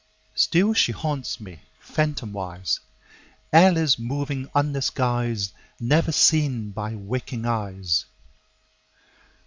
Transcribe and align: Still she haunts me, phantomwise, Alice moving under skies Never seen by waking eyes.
Still 0.33 0.73
she 0.73 0.91
haunts 0.93 1.39
me, 1.39 1.59
phantomwise, 1.79 2.79
Alice 3.53 3.99
moving 3.99 4.49
under 4.55 4.81
skies 4.81 5.53
Never 5.79 6.11
seen 6.11 6.71
by 6.71 6.95
waking 6.95 7.45
eyes. 7.45 8.05